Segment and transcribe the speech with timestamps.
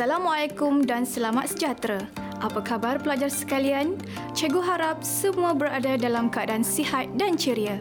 [0.00, 2.00] Assalamualaikum dan selamat sejahtera.
[2.40, 4.00] Apa khabar pelajar sekalian?
[4.32, 7.76] Cikgu harap semua berada dalam keadaan sihat dan ceria.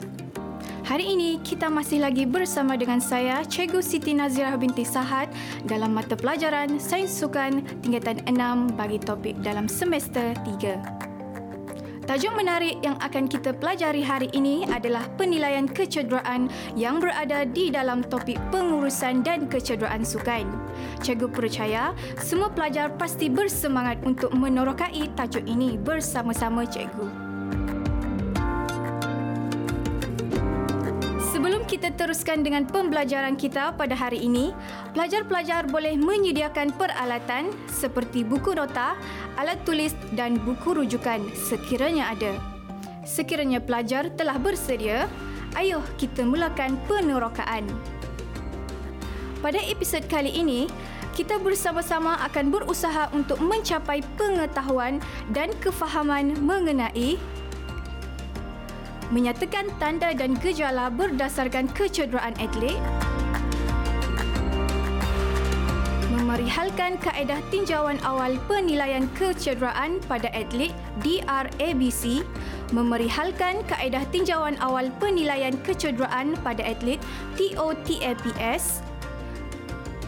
[0.83, 5.31] Hari ini kita masih lagi bersama dengan saya Cikgu Siti Nazirah binti Sahad
[5.63, 11.08] dalam mata pelajaran Sains Sukan tingkatan 6 bagi topik dalam semester 3.
[12.09, 18.01] Tajuk menarik yang akan kita pelajari hari ini adalah penilaian kecederaan yang berada di dalam
[18.01, 20.49] topik pengurusan dan kecederaan sukan.
[21.05, 27.28] Cikgu percaya semua pelajar pasti bersemangat untuk menorokai tajuk ini bersama-sama cikgu.
[31.69, 34.49] Kita teruskan dengan pembelajaran kita pada hari ini,
[34.97, 38.97] pelajar-pelajar boleh menyediakan peralatan seperti buku nota,
[39.37, 42.33] alat tulis dan buku rujukan sekiranya ada.
[43.05, 45.05] Sekiranya pelajar telah bersedia,
[45.53, 47.69] ayuh kita mulakan penerokaan.
[49.45, 50.65] Pada episod kali ini,
[51.13, 54.97] kita bersama-sama akan berusaha untuk mencapai pengetahuan
[55.29, 57.21] dan kefahaman mengenai
[59.09, 62.77] menyatakan tanda dan gejala berdasarkan kecederaan atlet,
[66.13, 70.69] memerihalkan kaedah tinjauan awal penilaian kecederaan pada atlet
[71.01, 72.21] DRABC,
[72.69, 77.01] memerihalkan kaedah tinjauan awal penilaian kecederaan pada atlet
[77.33, 78.85] TOTAPS,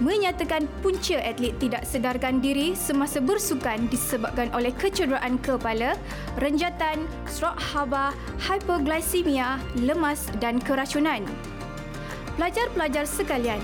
[0.01, 5.93] menyatakan punca atlet tidak sedarkan diri semasa bersukan disebabkan oleh kecederaan kepala,
[6.41, 8.09] renjatan, strok haba,
[8.41, 11.21] hypoglycemia, lemas dan keracunan.
[12.41, 13.61] Pelajar-pelajar sekalian,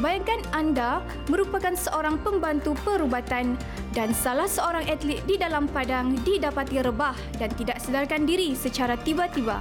[0.00, 3.60] bayangkan anda merupakan seorang pembantu perubatan
[3.92, 9.60] dan salah seorang atlet di dalam padang didapati rebah dan tidak sedarkan diri secara tiba-tiba.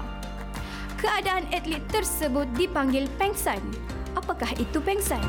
[1.04, 3.60] Keadaan atlet tersebut dipanggil pengsan.
[4.16, 5.20] Apakah itu pengsan?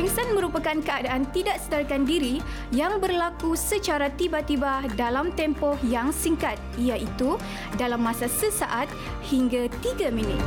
[0.00, 2.40] Pengsan merupakan keadaan tidak sedarkan diri
[2.72, 7.36] yang berlaku secara tiba-tiba dalam tempoh yang singkat iaitu
[7.76, 8.88] dalam masa sesaat
[9.28, 10.40] hingga tiga minit.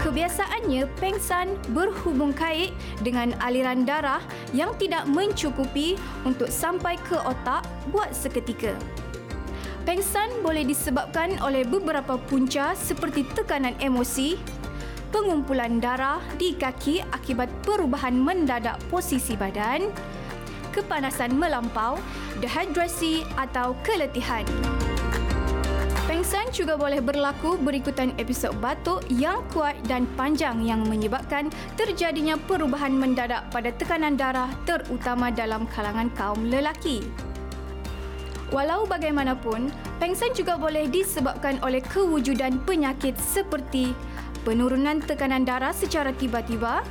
[0.00, 2.72] Kebiasaannya, pengsan berhubung kait
[3.04, 4.24] dengan aliran darah
[4.56, 8.72] yang tidak mencukupi untuk sampai ke otak buat seketika.
[9.84, 14.40] Pengsan boleh disebabkan oleh beberapa punca seperti tekanan emosi,
[15.14, 19.94] pengumpulan darah di kaki akibat perubahan mendadak posisi badan,
[20.74, 22.02] kepanasan melampau,
[22.42, 24.42] dehidrasi atau keletihan.
[26.10, 31.46] Pengsan juga boleh berlaku berikutan episod batuk yang kuat dan panjang yang menyebabkan
[31.78, 37.06] terjadinya perubahan mendadak pada tekanan darah terutama dalam kalangan kaum lelaki.
[38.52, 43.96] Walau bagaimanapun, pengsan juga boleh disebabkan oleh kewujudan penyakit seperti
[44.44, 46.84] penurunan tekanan darah secara tiba-tiba,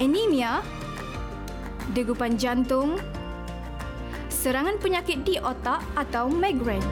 [0.00, 0.64] anemia,
[1.92, 2.96] degupan jantung,
[4.32, 6.82] serangan penyakit di otak atau migraine.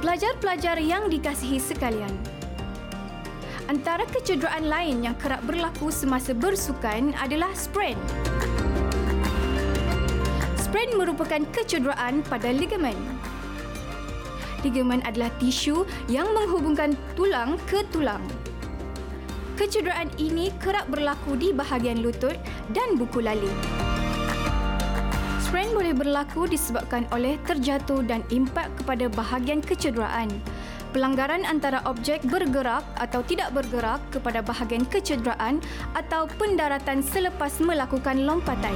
[0.00, 2.12] Pelajar-pelajar yang dikasihi sekalian,
[3.68, 8.00] antara kecederaan lain yang kerap berlaku semasa bersukan adalah sprain.
[10.56, 13.13] Sprain merupakan kecederaan pada ligamen
[14.64, 18.24] ligamen adalah tisu yang menghubungkan tulang ke tulang.
[19.54, 22.34] Kecederaan ini kerap berlaku di bahagian lutut
[22.74, 23.52] dan buku lali.
[25.38, 30.26] Sprain boleh berlaku disebabkan oleh terjatuh dan impak kepada bahagian kecederaan,
[30.90, 35.62] pelanggaran antara objek bergerak atau tidak bergerak kepada bahagian kecederaan
[35.94, 38.74] atau pendaratan selepas melakukan lompatan.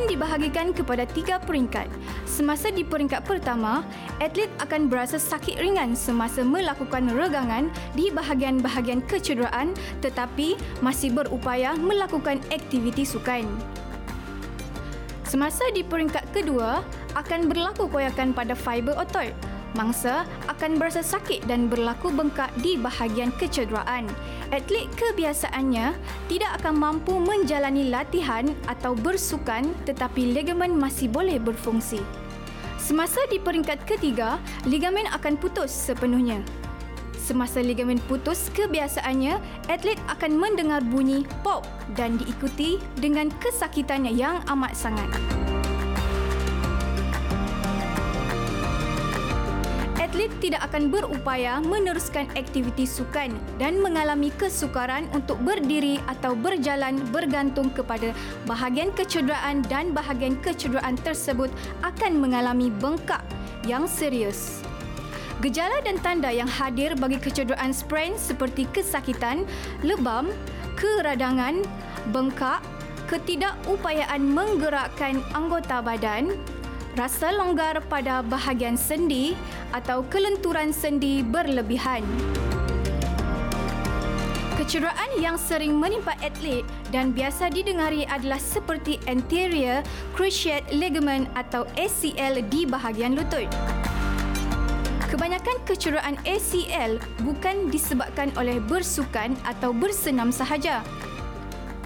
[0.00, 1.84] Sprint dibahagikan kepada tiga peringkat.
[2.24, 3.84] Semasa di peringkat pertama,
[4.16, 12.40] atlet akan berasa sakit ringan semasa melakukan regangan di bahagian-bahagian kecederaan tetapi masih berupaya melakukan
[12.48, 13.44] aktiviti sukan.
[15.28, 16.80] Semasa di peringkat kedua,
[17.12, 19.36] akan berlaku koyakan pada fiber otot
[19.74, 24.10] mangsa akan berasa sakit dan berlaku bengkak di bahagian kecederaan.
[24.50, 25.94] Atlet kebiasaannya
[26.26, 32.02] tidak akan mampu menjalani latihan atau bersukan tetapi ligamen masih boleh berfungsi.
[32.80, 36.42] Semasa di peringkat ketiga, ligamen akan putus sepenuhnya.
[37.20, 39.38] Semasa ligamen putus, kebiasaannya
[39.70, 41.62] atlet akan mendengar bunyi pop
[41.94, 45.49] dan diikuti dengan kesakitannya yang amat sangat.
[50.20, 57.72] Atlet tidak akan berupaya meneruskan aktiviti sukan dan mengalami kesukaran untuk berdiri atau berjalan bergantung
[57.72, 58.12] kepada
[58.44, 61.48] bahagian kecederaan dan bahagian kecederaan tersebut
[61.80, 63.24] akan mengalami bengkak
[63.64, 64.60] yang serius.
[65.40, 69.48] Gejala dan tanda yang hadir bagi kecederaan sprain seperti kesakitan,
[69.80, 70.28] lebam,
[70.76, 71.64] keradangan,
[72.12, 72.60] bengkak,
[73.08, 76.36] ketidakupayaan menggerakkan anggota badan,
[76.98, 79.38] rasa longgar pada bahagian sendi
[79.70, 82.02] atau kelenturan sendi berlebihan.
[84.60, 89.80] Kecederaan yang sering menimpa atlet dan biasa didengari adalah seperti anterior
[90.12, 93.48] cruciate ligament atau ACL di bahagian lutut.
[95.10, 100.86] Kebanyakan kecederaan ACL bukan disebabkan oleh bersukan atau bersenam sahaja.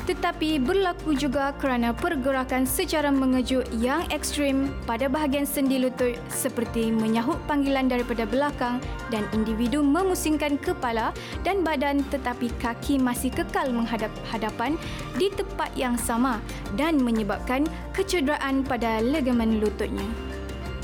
[0.04, 7.40] Tetapi berlaku juga kerana pergerakan secara mengejut yang ekstrim pada bahagian sendi lutut seperti menyahut
[7.48, 14.76] panggilan daripada belakang dan individu memusingkan kepala dan badan tetapi kaki masih kekal menghadap hadapan
[15.16, 16.36] di tempat yang sama
[16.76, 17.64] dan menyebabkan
[17.96, 20.04] kecederaan pada ligamen lututnya.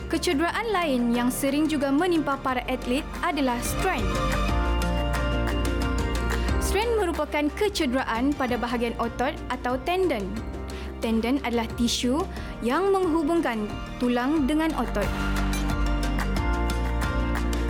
[0.08, 4.02] Kecederaan lain yang sering juga menimpa para atlet adalah strain.
[7.10, 10.22] Merupakan kecederaan pada bahagian otot atau tendon.
[11.02, 12.22] Tendon adalah tisu
[12.62, 13.66] yang menghubungkan
[13.98, 15.10] tulang dengan otot.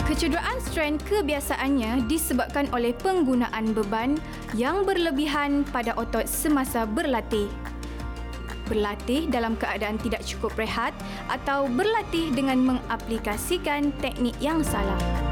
[0.04, 4.20] Kecederaan strain kebiasaannya disebabkan oleh penggunaan beban
[4.52, 7.48] yang berlebihan pada otot semasa berlatih
[8.69, 10.93] berlatih dalam keadaan tidak cukup rehat
[11.32, 15.30] atau berlatih dengan mengaplikasikan teknik yang salah.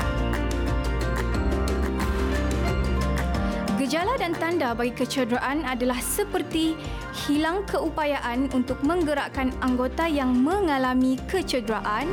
[3.98, 6.78] Gejala dan tanda bagi kecederaan adalah seperti
[7.26, 12.06] hilang keupayaan untuk menggerakkan anggota yang mengalami kecederaan,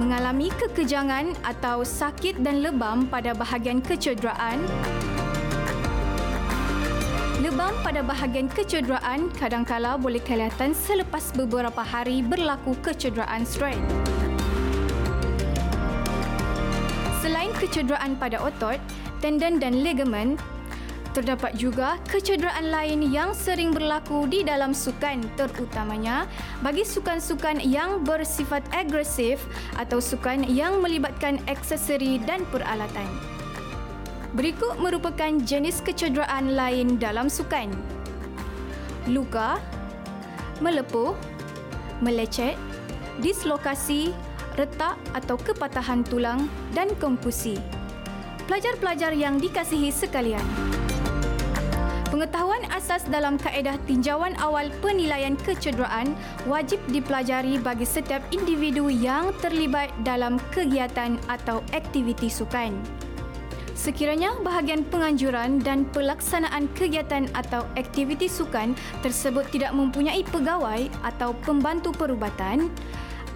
[0.00, 4.64] mengalami kekejangan atau sakit dan lebam pada bahagian kecederaan,
[7.44, 13.84] Lebam pada bahagian kecederaan kadangkala boleh kelihatan selepas beberapa hari berlaku kecederaan strain.
[17.28, 18.80] Selain kecederaan pada otot,
[19.20, 20.40] tendon dan ligamen,
[21.12, 26.24] terdapat juga kecederaan lain yang sering berlaku di dalam sukan terutamanya
[26.64, 29.44] bagi sukan-sukan yang bersifat agresif
[29.76, 33.04] atau sukan yang melibatkan aksesori dan peralatan.
[34.32, 37.68] Berikut merupakan jenis kecederaan lain dalam sukan.
[39.04, 39.60] Luka,
[40.64, 41.12] melepuh,
[42.00, 42.56] melecet,
[43.20, 44.16] dislokasi,
[44.58, 47.54] retak atau kepatahan tulang dan kompusi.
[48.50, 50.42] Pelajar-pelajar yang dikasihi sekalian.
[52.08, 56.16] Pengetahuan asas dalam kaedah tinjauan awal penilaian kecederaan
[56.48, 62.74] wajib dipelajari bagi setiap individu yang terlibat dalam kegiatan atau aktiviti sukan.
[63.78, 68.74] Sekiranya bahagian penganjuran dan pelaksanaan kegiatan atau aktiviti sukan
[69.06, 72.66] tersebut tidak mempunyai pegawai atau pembantu perubatan,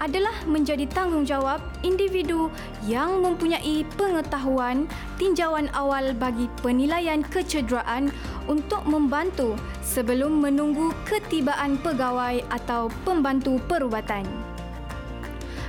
[0.00, 2.48] adalah menjadi tanggungjawab individu
[2.86, 4.88] yang mempunyai pengetahuan
[5.20, 8.08] tinjauan awal bagi penilaian kecederaan
[8.48, 14.24] untuk membantu sebelum menunggu ketibaan pegawai atau pembantu perubatan.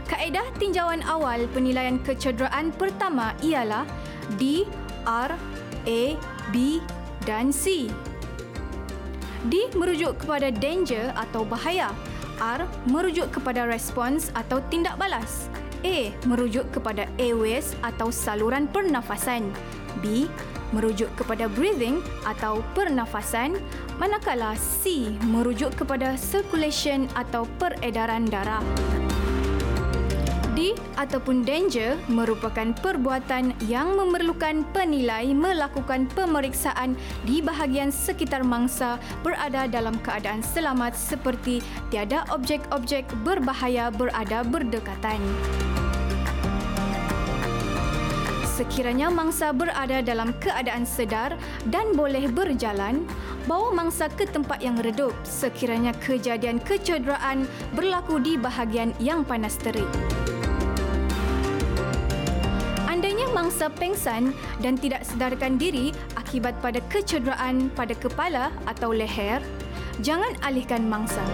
[0.08, 3.88] Kaedah tinjauan awal penilaian kecederaan pertama ialah
[4.38, 4.68] D,
[5.08, 5.32] R,
[5.90, 6.02] A,
[6.54, 6.84] B
[7.26, 7.90] dan C.
[9.50, 11.92] D merujuk kepada danger atau bahaya.
[12.42, 15.52] R merujuk kepada respons atau tindak balas.
[15.84, 19.52] A merujuk kepada airways atau saluran pernafasan.
[20.00, 20.32] B
[20.74, 23.62] merujuk kepada breathing atau pernafasan
[24.02, 28.66] manakala C merujuk kepada circulation atau peredaran darah
[30.96, 36.96] ataupun danger merupakan perbuatan yang memerlukan penilai melakukan pemeriksaan
[37.28, 41.60] di bahagian sekitar mangsa berada dalam keadaan selamat seperti
[41.92, 45.20] tiada objek-objek berbahaya berada berdekatan.
[48.54, 51.34] Sekiranya mangsa berada dalam keadaan sedar
[51.74, 53.02] dan boleh berjalan,
[53.50, 57.44] bawa mangsa ke tempat yang redup sekiranya kejadian kecederaan
[57.76, 59.90] berlaku di bahagian yang panas terik
[63.34, 69.42] mangsa pengsan dan tidak sedarkan diri akibat pada kecederaan pada kepala atau leher,
[70.06, 71.26] jangan alihkan mangsa.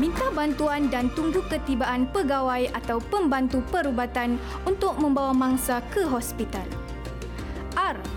[0.00, 6.79] Minta bantuan dan tunggu ketibaan pegawai atau pembantu perubatan untuk membawa mangsa ke hospital.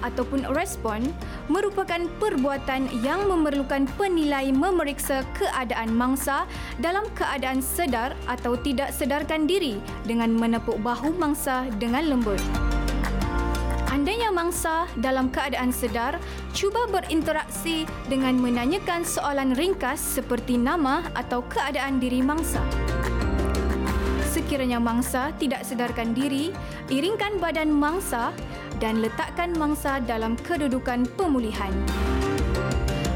[0.03, 1.00] Ataupun respon
[1.48, 6.43] merupakan perbuatan yang memerlukan penilai memeriksa keadaan mangsa
[6.83, 12.43] dalam keadaan sedar atau tidak sedarkan diri dengan menepuk bahu mangsa dengan lembut.
[13.93, 16.17] Andainya mangsa dalam keadaan sedar,
[16.50, 22.60] cuba berinteraksi dengan menanyakan soalan ringkas seperti nama atau keadaan diri mangsa.
[24.33, 26.50] sekiranya mangsa tidak sedarkan diri,
[26.89, 28.33] iringkan badan mangsa
[28.77, 31.74] dan letakkan mangsa dalam kedudukan pemulihan.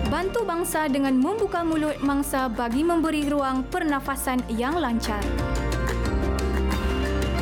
[0.07, 5.19] Bantu bangsa dengan membuka mulut mangsa bagi memberi ruang pernafasan yang lancar.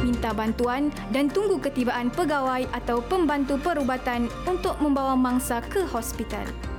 [0.01, 6.74] Minta bantuan dan tunggu ketibaan pegawai atau pembantu perubatan untuk membawa mangsa ke hospital.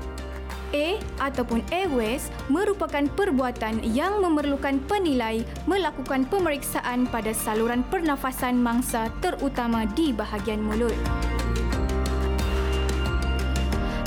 [0.74, 9.86] A ataupun airways merupakan perbuatan yang memerlukan penilai melakukan pemeriksaan pada saluran pernafasan mangsa terutama
[9.94, 10.96] di bahagian mulut.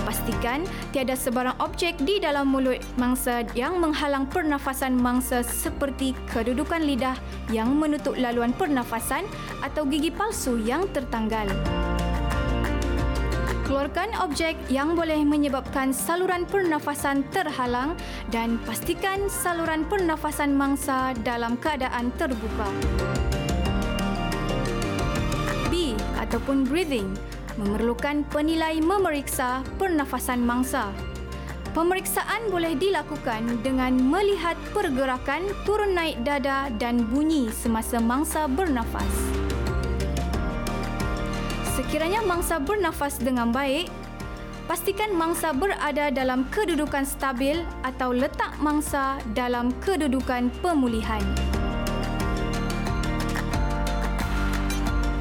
[0.03, 7.13] Pastikan tiada sebarang objek di dalam mulut mangsa yang menghalang pernafasan mangsa seperti kedudukan lidah
[7.53, 9.21] yang menutup laluan pernafasan
[9.61, 11.45] atau gigi palsu yang tertanggal.
[13.79, 17.95] Keluarkan objek yang boleh menyebabkan saluran pernafasan terhalang
[18.27, 22.67] dan pastikan saluran pernafasan mangsa dalam keadaan terbuka.
[25.71, 27.07] B ataupun breathing
[27.55, 30.91] memerlukan penilai memeriksa pernafasan mangsa.
[31.71, 39.38] Pemeriksaan boleh dilakukan dengan melihat pergerakan turun naik dada dan bunyi semasa mangsa bernafas.
[41.89, 43.89] Sekiranya mangsa bernafas dengan baik,
[44.69, 51.17] pastikan mangsa berada dalam kedudukan stabil atau letak mangsa dalam kedudukan pemulihan.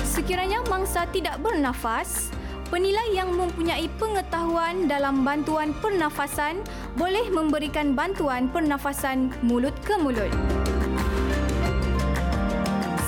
[0.04, 2.28] Sekiranya mangsa tidak bernafas,
[2.68, 6.60] penilai yang mempunyai pengetahuan dalam bantuan pernafasan
[7.00, 10.28] boleh memberikan bantuan pernafasan mulut ke mulut.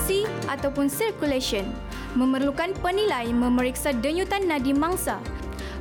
[0.09, 5.19] C ataupun circulation memerlukan penilai memeriksa denyutan nadi mangsa.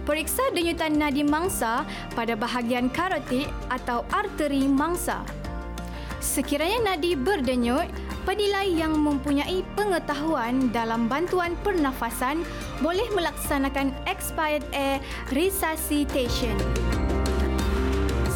[0.06, 1.84] Periksa denyutan nadi mangsa
[2.16, 5.22] pada bahagian karotid atau arteri mangsa.
[6.20, 7.88] Sekiranya nadi berdenyut,
[8.28, 12.44] penilai yang mempunyai pengetahuan dalam bantuan pernafasan
[12.84, 15.00] boleh melaksanakan expired air
[15.32, 16.56] resuscitation.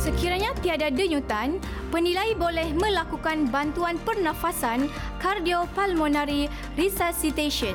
[0.05, 1.57] Sekiranya tiada denyutan,
[1.89, 4.85] penilai boleh melakukan bantuan pernafasan
[5.17, 7.73] cardiopulmonary resuscitation.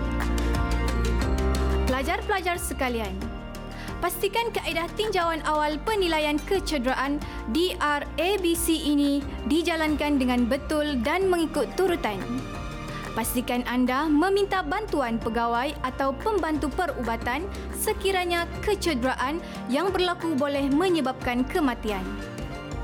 [1.90, 3.18] Pelajar-pelajar sekalian,
[3.98, 7.18] pastikan kaedah tinjauan awal penilaian kecederaan
[7.50, 12.22] DRABC ini dijalankan dengan betul dan mengikut turutan.
[13.20, 17.44] Pastikan anda meminta bantuan pegawai atau pembantu perubatan
[17.76, 22.00] sekiranya kecederaan yang berlaku boleh menyebabkan kematian.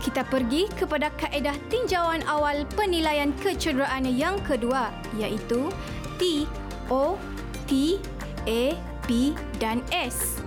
[0.04, 5.72] Kita pergi kepada kaedah tinjauan awal penilaian kecederaan yang kedua iaitu
[6.20, 6.44] T,
[6.92, 7.16] O,
[7.64, 8.04] T,
[8.44, 8.76] A,
[9.08, 10.44] P dan S.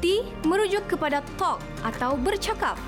[0.00, 2.80] T merujuk kepada talk atau bercakap.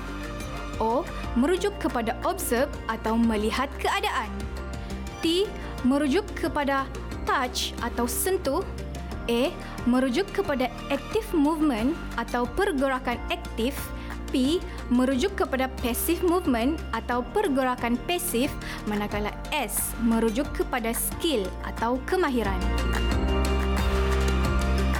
[0.81, 1.05] O
[1.37, 4.50] merujuk kepada observe atau melihat keadaan.
[5.21, 5.45] T
[5.85, 6.89] merujuk kepada
[7.29, 8.65] touch atau sentuh.
[9.29, 9.53] A
[9.85, 13.77] merujuk kepada active movement atau pergerakan aktif.
[14.33, 18.49] P merujuk kepada passive movement atau pergerakan pasif
[18.87, 22.57] manakala S merujuk kepada skill atau kemahiran.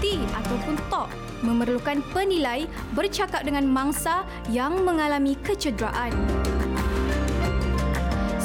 [0.03, 1.09] T ataupun talk
[1.41, 4.21] memerlukan penilai bercakap dengan mangsa
[4.53, 6.13] yang mengalami kecederaan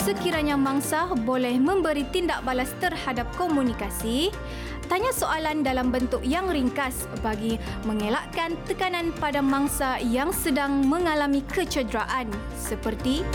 [0.06, 4.30] sekiranya mangsa boleh memberi tindak balas terhadap komunikasi,
[4.86, 12.30] tanya soalan dalam bentuk yang ringkas bagi mengelakkan tekanan pada mangsa yang sedang mengalami kecederaan
[12.54, 13.26] seperti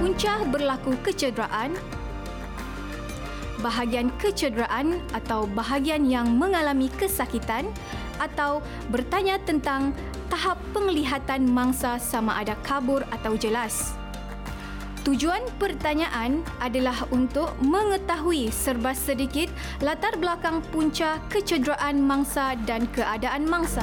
[0.00, 1.76] punca berlaku kecederaan,
[3.60, 7.68] bahagian kecederaan atau bahagian yang mengalami kesakitan
[8.16, 9.92] atau bertanya tentang
[10.32, 14.00] tahap penglihatan mangsa sama ada kabur atau jelas.
[15.02, 19.50] Tujuan pertanyaan adalah untuk mengetahui serba sedikit
[19.82, 23.82] latar belakang punca kecederaan mangsa dan keadaan mangsa.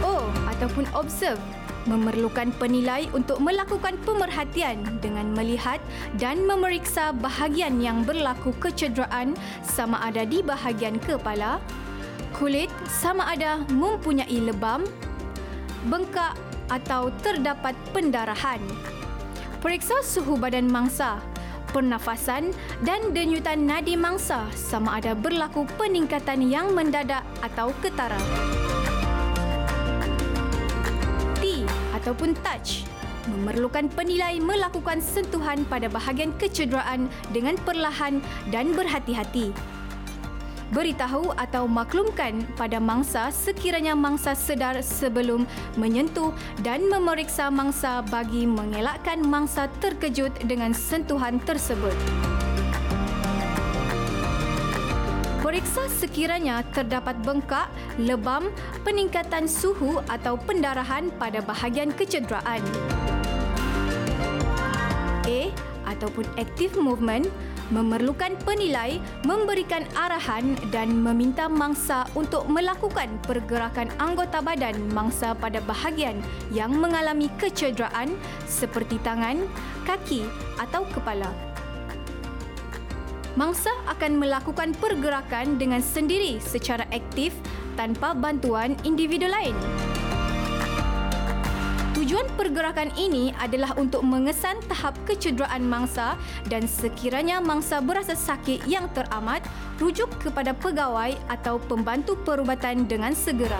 [0.00, 1.36] O ataupun observe
[1.84, 5.76] memerlukan penilai untuk melakukan pemerhatian dengan melihat
[6.16, 11.60] dan memeriksa bahagian yang berlaku kecederaan sama ada di bahagian kepala,
[12.32, 14.88] kulit sama ada mempunyai lebam,
[15.92, 16.32] bengkak
[16.68, 18.60] atau terdapat pendarahan.
[19.60, 21.20] Periksa suhu badan mangsa,
[21.72, 22.52] pernafasan
[22.84, 28.20] dan denyutan nadi mangsa sama ada berlaku peningkatan yang mendadak atau ketara.
[31.40, 31.64] T
[31.96, 32.84] ataupun touch
[33.24, 38.20] memerlukan penilai melakukan sentuhan pada bahagian kecederaan dengan perlahan
[38.52, 39.50] dan berhati-hati.
[40.72, 45.44] Beritahu atau maklumkan pada mangsa sekiranya mangsa sedar sebelum
[45.76, 46.32] menyentuh
[46.64, 51.96] dan memeriksa mangsa bagi mengelakkan mangsa terkejut dengan sentuhan tersebut.
[55.44, 57.68] Periksa sekiranya terdapat bengkak,
[58.00, 58.48] lebam,
[58.82, 62.64] peningkatan suhu atau pendarahan pada bahagian kecederaan.
[65.28, 65.52] A
[65.84, 67.28] ataupun active movement
[67.72, 76.20] memerlukan penilai memberikan arahan dan meminta mangsa untuk melakukan pergerakan anggota badan mangsa pada bahagian
[76.52, 78.12] yang mengalami kecederaan
[78.44, 79.44] seperti tangan,
[79.88, 80.26] kaki
[80.60, 81.32] atau kepala
[83.34, 87.34] mangsa akan melakukan pergerakan dengan sendiri secara aktif
[87.74, 89.54] tanpa bantuan individu lain.
[92.04, 96.20] Tujuan pergerakan ini adalah untuk mengesan tahap kecederaan mangsa
[96.52, 99.40] dan sekiranya mangsa berasa sakit yang teramat,
[99.80, 103.56] rujuk kepada pegawai atau pembantu perubatan dengan segera.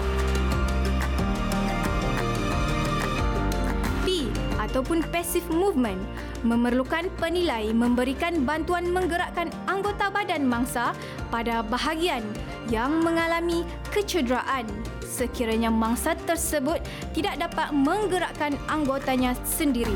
[4.04, 4.28] P
[4.60, 6.04] ataupun passive movement
[6.44, 10.92] memerlukan penilai memberikan bantuan menggerakkan anggota badan mangsa
[11.32, 12.20] pada bahagian
[12.68, 14.68] yang mengalami kecederaan
[15.14, 16.82] sekiranya mangsa tersebut
[17.14, 19.94] tidak dapat menggerakkan anggotanya sendiri.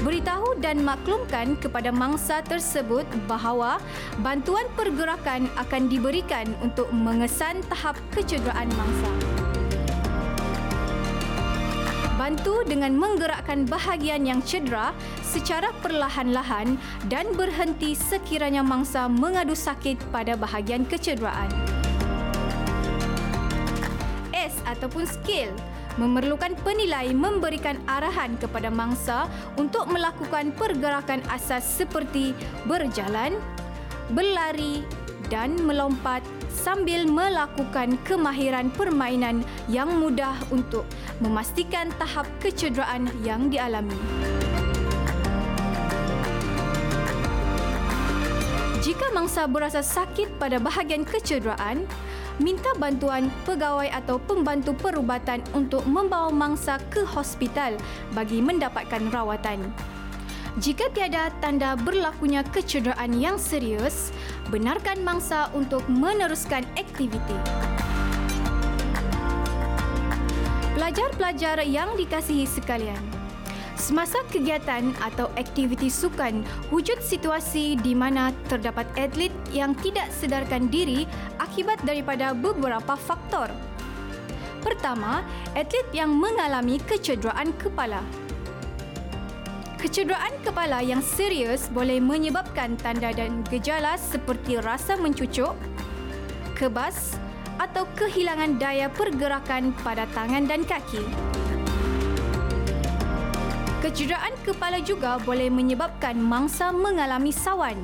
[0.00, 3.76] Beritahu dan maklumkan kepada mangsa tersebut bahawa
[4.24, 9.12] bantuan pergerakan akan diberikan untuk mengesan tahap kecederaan mangsa
[12.18, 14.90] bantu dengan menggerakkan bahagian yang cedera
[15.22, 16.74] secara perlahan-lahan
[17.06, 21.67] dan berhenti sekiranya mangsa mengadu sakit pada bahagian kecederaan.
[24.68, 25.50] Ataupun skill
[25.98, 29.26] memerlukan penilai memberikan arahan kepada mangsa
[29.58, 32.36] untuk melakukan pergerakan asas seperti
[32.70, 33.34] berjalan,
[34.14, 34.86] berlari
[35.26, 40.86] dan melompat sambil melakukan kemahiran permainan yang mudah untuk
[41.18, 43.98] memastikan tahap kecederaan yang dialami.
[48.78, 51.84] Jika mangsa berasa sakit pada bahagian kecederaan,
[52.38, 57.74] minta bantuan pegawai atau pembantu perubatan untuk membawa mangsa ke hospital
[58.14, 59.70] bagi mendapatkan rawatan.
[60.58, 64.10] Jika tiada tanda berlakunya kecederaan yang serius,
[64.50, 67.38] benarkan mangsa untuk meneruskan aktiviti.
[70.74, 73.17] Pelajar-pelajar yang dikasihi sekalian,
[73.88, 81.08] semasa kegiatan atau aktiviti sukan, wujud situasi di mana terdapat atlet yang tidak sedarkan diri
[81.40, 83.48] akibat daripada beberapa faktor.
[84.60, 85.24] Pertama,
[85.56, 88.04] atlet yang mengalami kecederaan kepala.
[89.80, 95.56] Kecederaan kepala yang serius boleh menyebabkan tanda dan gejala seperti rasa mencucuk,
[96.52, 97.16] kebas
[97.56, 101.00] atau kehilangan daya pergerakan pada tangan dan kaki.
[103.88, 107.80] Kecederaan kepala juga boleh menyebabkan mangsa mengalami sawan,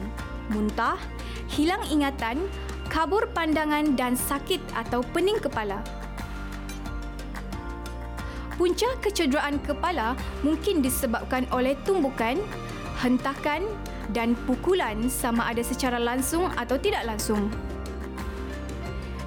[0.53, 1.01] muntah,
[1.49, 2.45] hilang ingatan,
[2.93, 5.81] kabur pandangan dan sakit atau pening kepala.
[8.61, 10.13] Punca kecederaan kepala
[10.45, 12.37] mungkin disebabkan oleh tumbukan,
[13.01, 13.65] hentakan
[14.13, 17.49] dan pukulan sama ada secara langsung atau tidak langsung.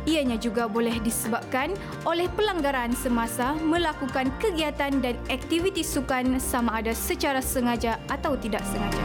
[0.08, 1.76] Ianya juga boleh disebabkan
[2.08, 9.04] oleh pelanggaran semasa melakukan kegiatan dan aktiviti sukan sama ada secara sengaja atau tidak sengaja.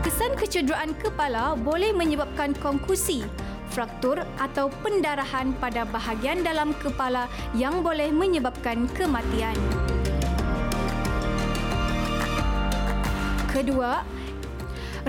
[0.00, 3.20] Kesan kecederaan kepala boleh menyebabkan konkusi
[3.68, 9.54] fraktur atau pendarahan pada bahagian dalam kepala yang boleh menyebabkan kematian.
[13.52, 14.02] Kedua,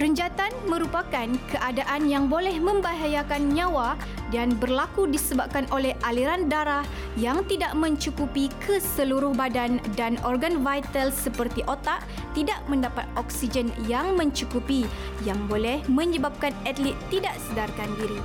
[0.01, 3.93] renjatan merupakan keadaan yang boleh membahayakan nyawa
[4.33, 6.81] dan berlaku disebabkan oleh aliran darah
[7.21, 12.01] yang tidak mencukupi ke seluruh badan dan organ vital seperti otak
[12.33, 14.89] tidak mendapat oksigen yang mencukupi
[15.21, 18.17] yang boleh menyebabkan atlet tidak sedarkan diri.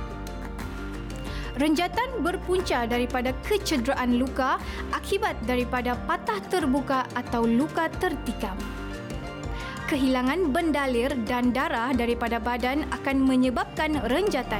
[1.61, 4.57] Renjatan berpunca daripada kecederaan luka
[4.93, 8.57] akibat daripada patah terbuka atau luka tertikam.
[9.87, 14.59] Kehilangan bendalir dan darah daripada badan akan menyebabkan renjatan.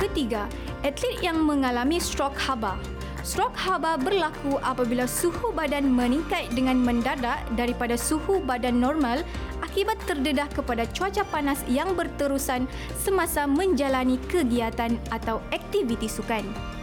[0.00, 0.48] Ketiga,
[0.80, 2.80] atlet yang mengalami strok haba.
[3.20, 9.20] Strok haba berlaku apabila suhu badan meningkat dengan mendadak daripada suhu badan normal
[9.60, 12.64] akibat terdedah kepada cuaca panas yang berterusan
[12.96, 16.77] semasa menjalani kegiatan atau aktiviti sukan.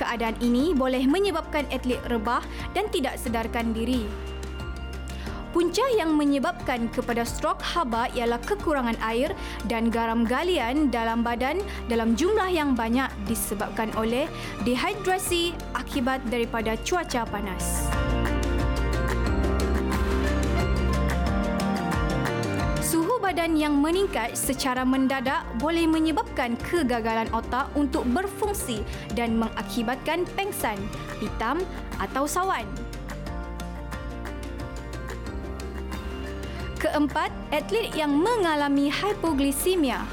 [0.00, 4.08] Keadaan ini boleh menyebabkan atlet rebah dan tidak sedarkan diri.
[5.52, 9.36] Punca yang menyebabkan kepada strok haba ialah kekurangan air
[9.68, 11.60] dan garam galian dalam badan
[11.92, 14.24] dalam jumlah yang banyak disebabkan oleh
[14.64, 18.01] dehidrasi akibat daripada cuaca panas.
[23.32, 28.84] Badan yang meningkat secara mendadak boleh menyebabkan kegagalan otak untuk berfungsi
[29.16, 30.76] dan mengakibatkan pengsan,
[31.16, 31.56] hitam
[31.96, 32.68] atau sawan.
[36.76, 40.04] Keempat, atlet yang mengalami hypoglycemia.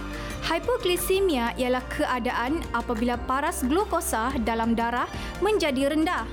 [0.48, 5.12] Hypoglycemia ialah keadaan apabila paras glukosa dalam darah
[5.44, 6.24] menjadi rendah.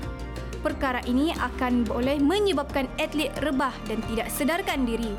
[0.63, 5.11] Perkara ini akan boleh menyebabkan atlet rebah dan tidak sedarkan diri.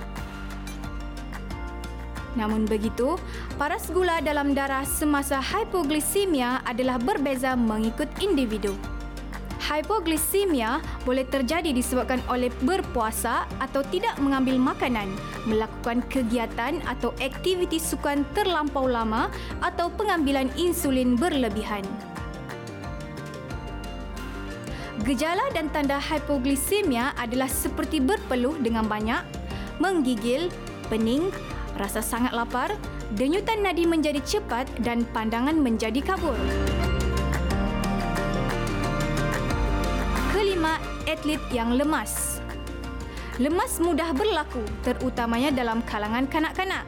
[2.38, 3.18] Namun begitu,
[3.58, 8.78] paras gula dalam darah semasa hypoglycemia adalah berbeza mengikut individu.
[9.58, 15.10] Hypoglycemia boleh terjadi disebabkan oleh berpuasa atau tidak mengambil makanan,
[15.44, 19.28] melakukan kegiatan atau aktiviti sukan terlampau lama
[19.60, 21.82] atau pengambilan insulin berlebihan.
[25.04, 29.20] Gejala dan tanda hypoglycemia adalah seperti berpeluh dengan banyak,
[29.82, 30.48] menggigil,
[30.88, 31.28] pening,
[31.78, 32.74] rasa sangat lapar,
[33.14, 36.36] denyutan nadi menjadi cepat dan pandangan menjadi kabur.
[40.38, 42.38] kelima, atlet yang lemas.
[43.38, 46.82] Lemas mudah berlaku terutamanya dalam kalangan kanak-kanak.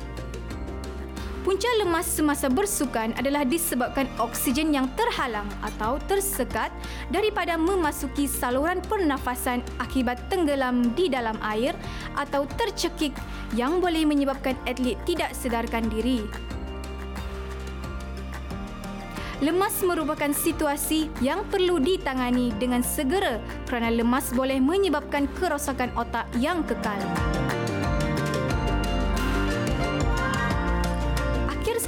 [1.51, 6.71] Punca lemas semasa bersukan adalah disebabkan oksigen yang terhalang atau tersekat
[7.11, 11.75] daripada memasuki saluran pernafasan akibat tenggelam di dalam air
[12.15, 13.11] atau tercekik
[13.59, 16.23] yang boleh menyebabkan atlet tidak sedarkan diri.
[19.43, 26.63] Lemas merupakan situasi yang perlu ditangani dengan segera kerana lemas boleh menyebabkan kerosakan otak yang
[26.63, 27.03] kekal.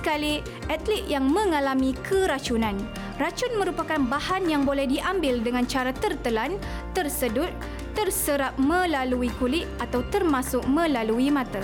[0.02, 2.74] Sekali, atlet yang mengalami keracunan.
[3.22, 6.58] Racun merupakan bahan yang boleh diambil dengan cara tertelan,
[6.90, 7.54] tersedut,
[7.94, 11.62] terserap melalui kulit atau termasuk melalui mata.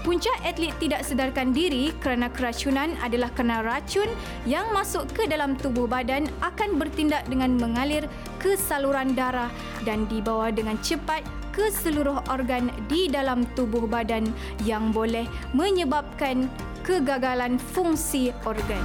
[0.00, 4.08] Punca atlet tidak sedarkan diri kerana keracunan adalah kerana racun
[4.44, 8.04] yang masuk ke dalam tubuh badan akan bertindak dengan mengalir
[8.36, 9.48] ke saluran darah
[9.88, 14.26] dan dibawa dengan cepat ke seluruh organ di dalam tubuh badan
[14.66, 15.22] yang boleh
[15.54, 16.50] menyebabkan
[16.82, 18.82] kegagalan fungsi organ.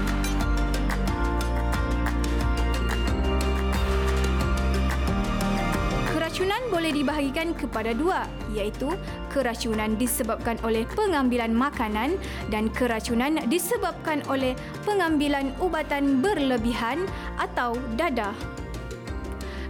[6.13, 8.93] Keracunan boleh dibahagikan kepada dua, iaitu
[9.33, 12.21] keracunan disebabkan oleh pengambilan makanan
[12.53, 14.53] dan keracunan disebabkan oleh
[14.85, 17.03] pengambilan ubatan berlebihan
[17.41, 18.58] atau dadah.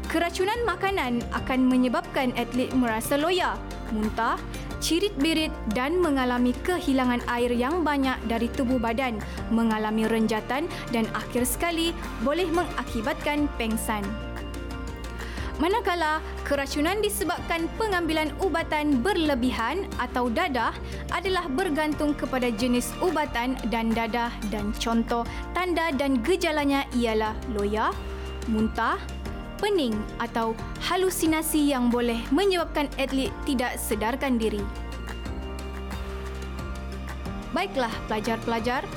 [0.10, 3.54] Keracunan makanan akan menyebabkan atlet merasa loya,
[3.94, 4.42] muntah,
[4.82, 9.22] cirit-birit dan mengalami kehilangan air yang banyak dari tubuh badan,
[9.54, 11.94] mengalami renjatan dan akhir sekali
[12.26, 14.02] boleh mengakibatkan pengsan.
[15.62, 20.74] Manakala keracunan disebabkan pengambilan ubatan berlebihan atau dadah
[21.14, 25.22] adalah bergantung kepada jenis ubatan dan dadah dan contoh
[25.54, 27.94] tanda dan gejalanya ialah loya,
[28.50, 28.98] muntah,
[29.60, 30.56] pening atau
[30.88, 34.64] halusinasi yang boleh menyebabkan atlet tidak sedarkan diri.
[37.52, 38.88] Baiklah pelajar-pelajar,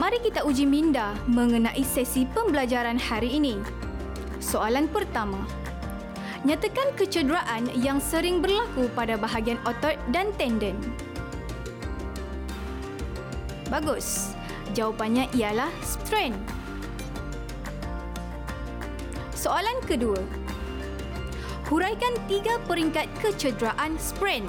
[0.00, 3.60] mari kita uji minda mengenai sesi pembelajaran hari ini.
[4.40, 5.44] Soalan pertama.
[6.46, 10.78] Nyatakan kecederaan yang sering berlaku pada bahagian otot dan tendon.
[13.66, 14.30] Bagus.
[14.78, 16.38] Jawapannya ialah strain.
[19.36, 20.16] Soalan kedua.
[21.68, 24.48] Huraikan tiga peringkat kecederaan sprain.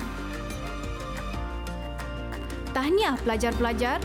[2.71, 3.99] Tahniah pelajar-pelajar.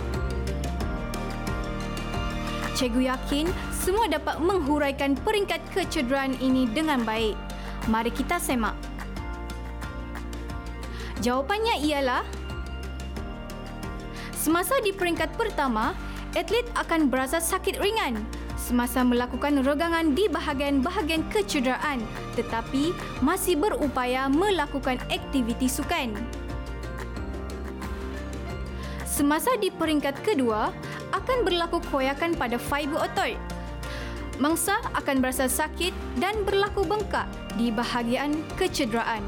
[2.75, 7.38] Cikgu yakin semua dapat menghuraikan peringkat kecederaan ini dengan baik.
[7.87, 8.75] Mari kita semak.
[11.23, 12.27] Jawapannya ialah
[14.35, 15.95] Semasa di peringkat pertama,
[16.35, 18.18] atlet akan berasa sakit ringan
[18.72, 22.00] semasa melakukan regangan di bahagian-bahagian kecederaan
[22.32, 26.16] tetapi masih berupaya melakukan aktiviti sukan.
[29.04, 30.72] Semasa di peringkat kedua,
[31.12, 33.37] akan berlaku koyakan pada fiber otot
[34.40, 37.28] mangsa akan berasa sakit dan berlaku bengkak
[37.61, 39.20] di bahagian kecederaan.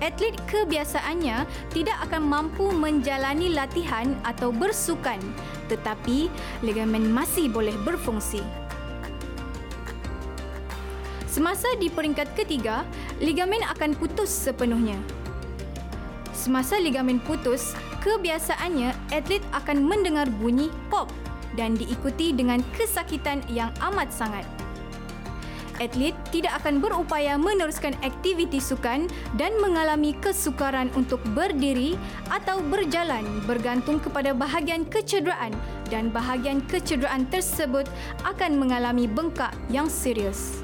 [0.00, 1.44] Atlet kebiasaannya
[1.76, 5.20] tidak akan mampu menjalani latihan atau bersukan
[5.70, 6.26] tetapi
[6.66, 8.42] ligamen masih boleh berfungsi.
[11.30, 12.82] Semasa di peringkat ketiga,
[13.22, 14.98] ligamen akan putus sepenuhnya.
[16.34, 21.06] Semasa ligamen putus, kebiasaannya atlet akan mendengar bunyi pop
[21.54, 24.59] dan diikuti dengan kesakitan yang amat sangat.
[25.80, 29.08] Atlet tidak akan berupaya meneruskan aktiviti sukan
[29.40, 31.96] dan mengalami kesukaran untuk berdiri
[32.28, 35.56] atau berjalan bergantung kepada bahagian kecederaan
[35.88, 37.88] dan bahagian kecederaan tersebut
[38.28, 40.60] akan mengalami bengkak yang serius.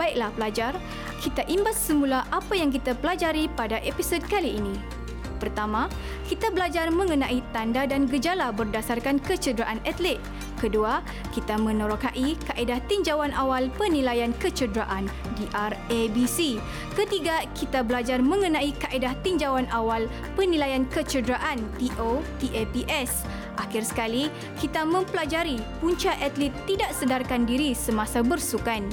[0.00, 0.72] Baiklah pelajar,
[1.20, 5.01] kita imbas semula apa yang kita pelajari pada episod kali ini.
[5.42, 5.90] Pertama,
[6.30, 10.22] kita belajar mengenai tanda dan gejala berdasarkan kecederaan atlet.
[10.62, 11.02] Kedua,
[11.34, 16.62] kita menerokai kaedah tinjauan awal penilaian kecederaan DRABC.
[16.94, 20.06] Ketiga, kita belajar mengenai kaedah tinjauan awal
[20.38, 23.26] penilaian kecederaan TO TAPS.
[23.58, 24.30] Akhir sekali,
[24.62, 28.86] kita mempelajari punca atlet tidak sedarkan diri semasa bersukan.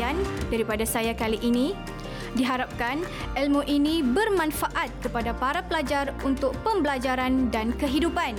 [0.00, 1.72] sekian daripada saya kali ini.
[2.34, 3.02] Diharapkan
[3.34, 8.38] ilmu ini bermanfaat kepada para pelajar untuk pembelajaran dan kehidupan.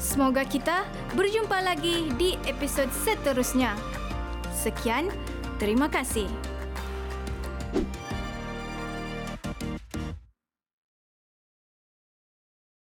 [0.00, 3.76] Semoga kita berjumpa lagi di episod seterusnya.
[4.56, 5.12] Sekian,
[5.60, 6.49] terima kasih.